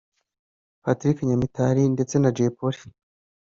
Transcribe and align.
Patrick 0.83 1.17
Nyamitali 1.27 1.81
ndetse 1.95 2.15
na 2.19 2.29
Jay 2.35 2.51
Polly 2.57 2.81